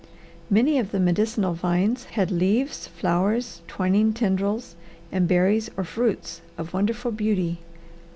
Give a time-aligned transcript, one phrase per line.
[0.49, 4.73] Many of the medicinal vines had leaves, flowers, twining tendrils,
[5.11, 7.59] and berries or fruits of wonderful beauty.